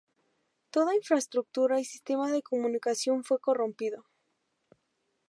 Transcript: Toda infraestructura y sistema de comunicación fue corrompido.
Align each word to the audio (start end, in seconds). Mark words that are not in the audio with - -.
Toda 0.71 0.95
infraestructura 0.95 1.79
y 1.79 1.85
sistema 1.85 2.31
de 2.31 2.41
comunicación 2.41 3.23
fue 3.23 3.39
corrompido. 3.39 4.07